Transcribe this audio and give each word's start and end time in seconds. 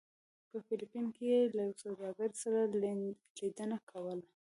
په 0.49 0.57
فلپین 0.65 1.05
کې 1.15 1.25
یې 1.31 1.39
له 1.55 1.61
یو 1.67 1.79
سوداګر 1.83 2.31
سره 2.43 2.59
لیدنه 3.39 3.77
کوله. 3.89 4.25